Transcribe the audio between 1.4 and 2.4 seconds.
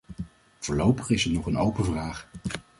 een open vraag.